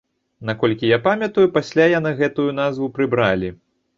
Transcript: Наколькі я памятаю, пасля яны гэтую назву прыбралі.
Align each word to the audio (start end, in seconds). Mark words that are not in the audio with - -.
Наколькі 0.49 0.89
я 0.91 0.97
памятаю, 1.07 1.51
пасля 1.59 1.85
яны 1.99 2.15
гэтую 2.21 2.47
назву 2.61 2.87
прыбралі. 2.99 3.53